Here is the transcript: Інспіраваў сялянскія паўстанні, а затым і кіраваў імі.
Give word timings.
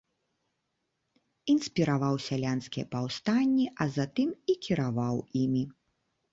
Інспіраваў 1.55 2.15
сялянскія 2.29 2.85
паўстанні, 2.97 3.65
а 3.85 3.89
затым 4.01 4.29
і 4.55 4.59
кіраваў 4.65 5.15
імі. 5.45 5.63